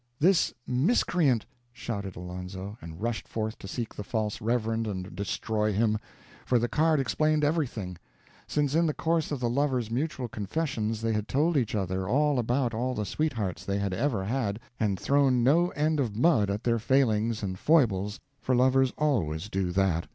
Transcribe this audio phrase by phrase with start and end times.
[0.19, 5.99] "The miscreant!" shouted Alonzo, and rushed forth to seek the false Reverend and destroy him;
[6.43, 7.99] for the card explained everything,
[8.47, 12.39] since in the course of the lovers' mutual confessions they had told each other all
[12.39, 16.63] about all the sweethearts they had ever had, and thrown no end of mud at
[16.63, 20.07] their failings and foibles for lovers always do that.